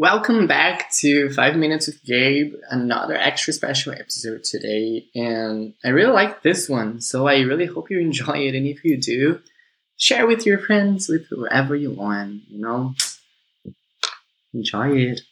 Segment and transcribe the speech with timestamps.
[0.00, 5.06] Welcome back to Five Minutes with Gabe, another extra special episode today.
[5.16, 8.54] And I really like this one, so I really hope you enjoy it.
[8.54, 9.40] And if you do,
[9.96, 12.94] share with your friends, with whoever you want, you know?
[14.54, 15.22] Enjoy it.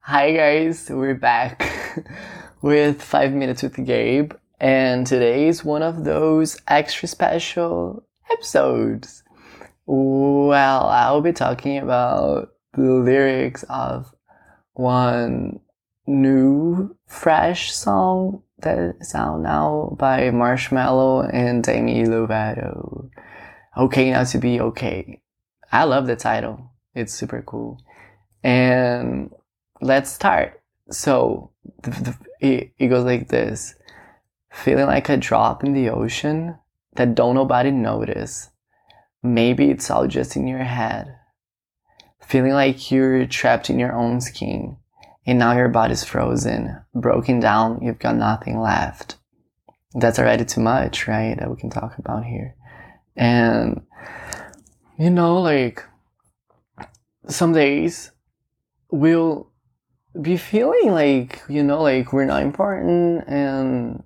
[0.00, 1.70] Hi guys, we're back
[2.62, 4.32] with 5 Minutes with Gabe.
[4.60, 9.22] And today is one of those extra special episodes.
[9.86, 14.14] Well, I'll be talking about the lyrics of
[14.72, 15.60] one
[16.06, 23.10] new, fresh song that is out now by Marshmello and Demi Lovato.
[23.76, 25.20] Okay Not to Be Okay.
[25.72, 26.70] I love the title.
[26.94, 27.80] It's super cool.
[28.42, 29.32] And
[29.80, 30.62] let's start.
[30.90, 31.50] So,
[31.82, 33.74] the, the, it, it goes like this
[34.54, 36.56] feeling like a drop in the ocean
[36.94, 38.50] that don't nobody notice.
[39.22, 41.16] Maybe it's all just in your head.
[42.22, 44.76] Feeling like you're trapped in your own skin
[45.26, 49.16] and now your body's frozen, broken down, you've got nothing left.
[49.94, 51.36] That's already too much, right?
[51.38, 52.54] That we can talk about here.
[53.16, 53.82] And,
[54.98, 55.84] you know, like,
[57.28, 58.12] some days
[58.90, 59.50] we'll
[60.20, 64.04] be feeling like, you know, like we're not important and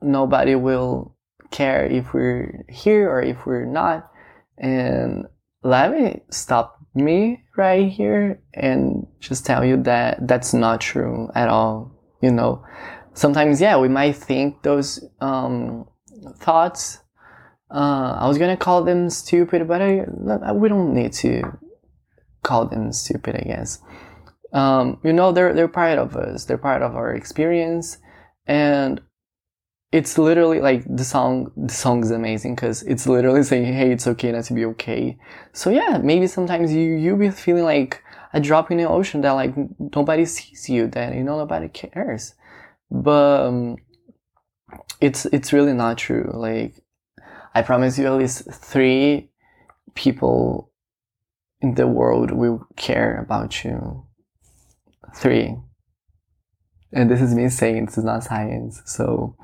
[0.00, 1.14] nobody will
[1.50, 4.10] care if we're here or if we're not.
[4.58, 5.26] And
[5.62, 11.48] let me stop me right here and just tell you that that's not true at
[11.48, 11.92] all.
[12.20, 12.64] You know,
[13.14, 15.86] sometimes, yeah, we might think those um,
[16.36, 16.98] thoughts.
[17.70, 21.42] Uh, I was gonna call them stupid, but I, we don't need to
[22.42, 23.80] call them stupid, I guess.
[24.52, 26.44] Um, you know, they're they're part of us.
[26.44, 27.98] They're part of our experience,
[28.46, 29.00] and
[29.94, 34.08] it's literally like the song the song is amazing because it's literally saying hey it's
[34.08, 35.16] okay not to be okay.
[35.52, 39.30] So yeah maybe sometimes you you be feeling like a drop in the ocean that
[39.30, 39.54] like
[39.94, 42.34] nobody sees you that you know nobody cares.
[42.90, 43.76] But um,
[45.00, 46.28] it's it's really not true.
[46.34, 46.74] Like
[47.54, 49.30] i promise you at least three
[49.94, 50.72] people
[51.60, 54.04] in the world will care about you.
[55.14, 55.56] Three.
[56.92, 59.36] And this is me saying this is not science so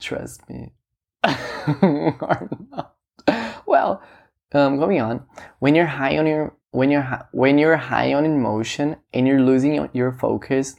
[0.00, 0.72] Trust me.
[1.24, 2.94] or not.
[3.66, 4.02] Well,
[4.52, 5.24] um, going on.
[5.58, 9.88] When you're high on your when you're when you're high on emotion and you're losing
[9.92, 10.76] your focus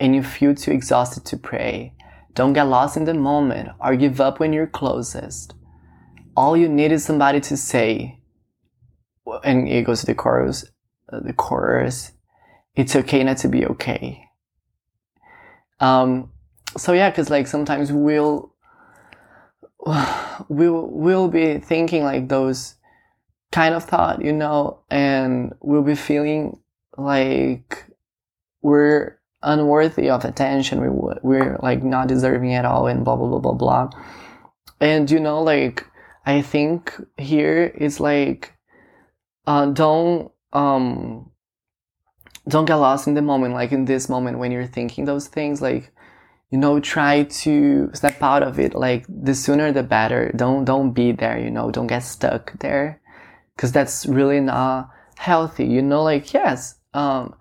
[0.00, 1.94] and you feel too exhausted to pray,
[2.34, 5.54] don't get lost in the moment or give up when you're closest.
[6.36, 8.20] All you need is somebody to say,
[9.44, 10.64] and it goes to the chorus.
[11.12, 12.12] Uh, the chorus.
[12.74, 14.24] It's okay not to be okay.
[15.78, 16.30] Um.
[16.76, 18.51] So yeah, because like sometimes we'll
[20.48, 22.76] we'll we'll be thinking like those
[23.50, 26.58] kind of thought, you know, and we'll be feeling
[26.96, 27.86] like
[28.62, 30.80] we're unworthy of attention.
[30.80, 30.88] We
[31.22, 33.90] we're like not deserving at all, and blah blah blah blah blah.
[34.80, 35.86] And you know, like
[36.24, 38.52] I think here is like,
[39.46, 41.30] uh, don't um,
[42.48, 43.54] don't get lost in the moment.
[43.54, 45.92] Like in this moment when you're thinking those things, like
[46.52, 48.74] you know try to step out of it.
[48.74, 50.30] Like the sooner the better.
[50.36, 51.70] Don't don't be there you know.
[51.70, 53.00] Don't get stuck there.
[53.56, 57.32] Because that's really not healthy you know like yes um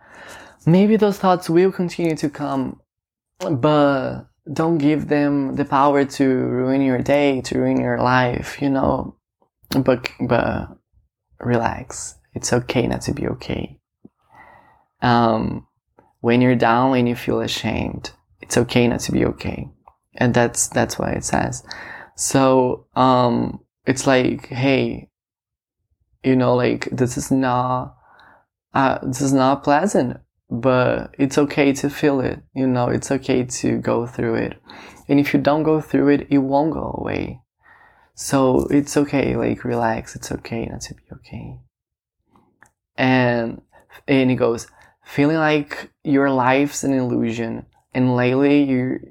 [0.68, 2.80] maybe those thoughts will continue to come
[3.40, 8.70] but don't give them the power to ruin your day to ruin your life you
[8.70, 9.16] know.
[9.70, 10.68] But but
[11.40, 12.16] relax.
[12.34, 13.80] It's okay not to be okay.
[15.02, 15.66] Um
[16.20, 18.12] when you're down and you feel ashamed
[18.42, 19.70] it's okay not to be okay.
[20.16, 21.64] And that's, that's what it says.
[22.16, 25.10] So, um, it's like, hey,
[26.24, 27.96] you know, like, this is not,
[28.74, 30.18] uh, this is not pleasant,
[30.50, 32.42] but it's okay to feel it.
[32.54, 34.62] You know, it's okay to go through it.
[35.08, 37.42] And if you don't go through it, it won't go away.
[38.14, 40.16] So it's okay, like, relax.
[40.16, 41.60] It's okay not to be okay.
[42.98, 43.62] And,
[44.08, 44.68] and he goes,
[45.04, 49.02] feeling like your life's an illusion and lately you're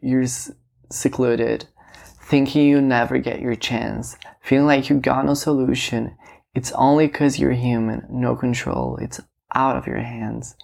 [0.00, 0.26] you're
[0.90, 1.66] secluded,
[2.22, 6.16] thinking you never get your chance, feeling like you got no solution.
[6.54, 8.96] It's only because you're human, no control.
[9.00, 9.20] It's
[9.54, 10.56] out of your hands.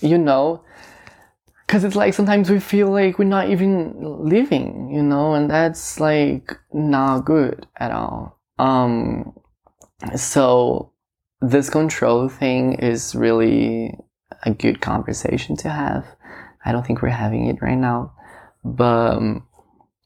[0.00, 0.64] You know,
[1.66, 5.98] because it's like sometimes we feel like we're not even living, you know, and that's
[6.00, 8.38] like not good at all.
[8.58, 9.32] Um,
[10.16, 10.92] so
[11.40, 13.96] this control thing is really
[14.42, 16.04] a good conversation to have
[16.64, 18.12] I don't think we're having it right now.
[18.64, 19.46] But, um,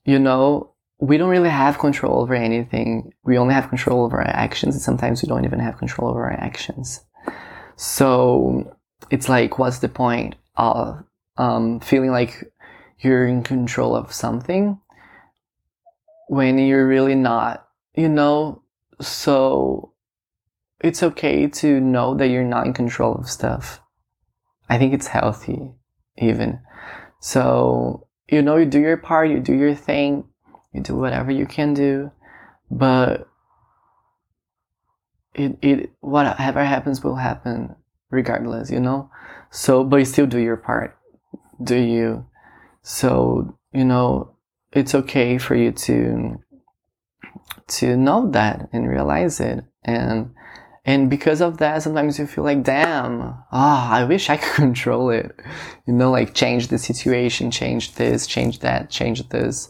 [0.05, 3.13] you know, we don't really have control over anything.
[3.25, 6.25] We only have control over our actions, and sometimes we don't even have control over
[6.25, 7.01] our actions.
[7.77, 8.75] So
[9.11, 11.05] it's like, what's the point of
[11.37, 12.51] um, feeling like
[13.01, 14.81] you're in control of something
[16.29, 18.63] when you're really not, you know?
[19.01, 19.93] So
[20.81, 23.81] it's okay to know that you're not in control of stuff.
[24.71, 25.71] I think it's healthy,
[26.19, 26.61] even.
[27.21, 30.25] So, you know, you do your part, you do your thing,
[30.73, 32.11] you do whatever you can do,
[32.71, 33.29] but
[35.35, 37.75] it, it, whatever happens will happen
[38.11, 39.11] regardless, you know?
[39.51, 40.99] So, but you still do your part.
[41.63, 42.27] Do you?
[42.83, 44.35] So, you know,
[44.73, 46.41] it's okay for you to,
[47.69, 49.65] to know that and realize it.
[49.85, 50.35] And,
[50.87, 55.11] and because of that, sometimes you feel like, damn, oh, I wish I could control
[55.11, 55.33] it.
[55.85, 59.69] You know, like change the situation, change this, change that, change this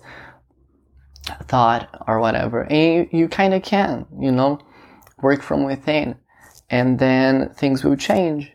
[1.45, 2.65] thought or whatever.
[2.65, 4.61] And you, you kind of can, you know,
[5.23, 6.17] work from within.
[6.69, 8.53] And then things will change.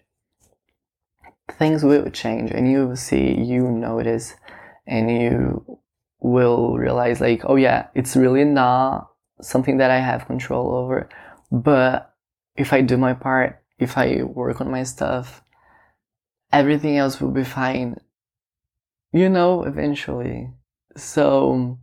[1.54, 4.36] Things will change and you will see, you notice,
[4.86, 5.80] and you
[6.20, 9.10] will realize like, oh yeah, it's really not
[9.42, 11.10] something that I have control over.
[11.52, 12.11] But
[12.56, 15.44] if I do my part, if I work on my stuff,
[16.52, 17.98] everything else will be fine.
[19.12, 20.50] You know, eventually.
[20.96, 21.80] So,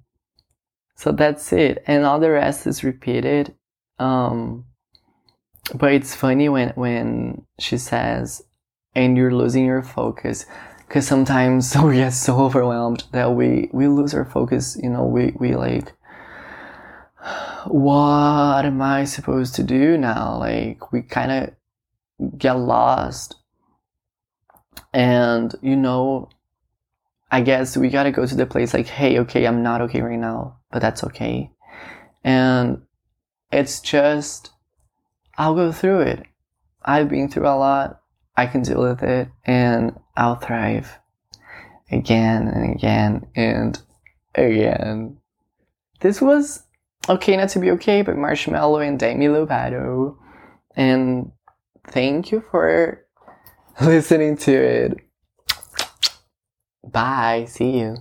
[0.97, 1.83] so that's it.
[1.87, 3.55] And all the rest is repeated.
[3.99, 4.65] Um,
[5.75, 8.43] but it's funny when, when she says,
[8.95, 10.47] and you're losing your focus.
[10.89, 14.79] Cause sometimes we get so overwhelmed that we, we lose our focus.
[14.83, 15.93] You know, we, we like,
[17.71, 20.39] what am I supposed to do now?
[20.39, 23.37] Like, we kind of get lost.
[24.93, 26.31] And, you know,
[27.31, 30.19] I guess we gotta go to the place like, hey, okay, I'm not okay right
[30.19, 31.51] now, but that's okay.
[32.25, 32.83] And
[33.53, 34.51] it's just,
[35.37, 36.27] I'll go through it.
[36.85, 38.01] I've been through a lot.
[38.37, 40.99] I can deal with it and I'll thrive
[41.91, 43.81] again and again and
[44.35, 45.19] again.
[46.01, 46.63] This was
[47.09, 50.17] Okay Not to Be Okay by Marshmello and Demi Lovato.
[50.77, 51.33] And
[51.87, 53.05] thank you for
[53.81, 54.99] listening to it.
[56.85, 57.47] Bye.
[57.49, 57.97] See you.